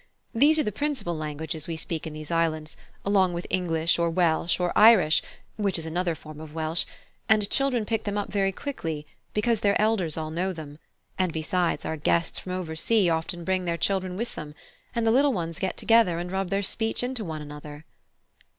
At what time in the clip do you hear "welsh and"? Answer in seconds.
6.55-7.47